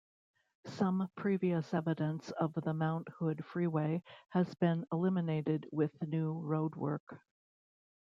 [0.65, 7.19] Some previous evidence of the Mount Hood Freeway has been eliminated with new roadwork.